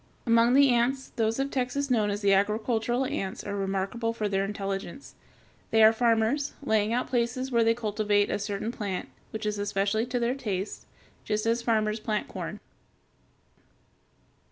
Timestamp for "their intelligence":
4.27-5.13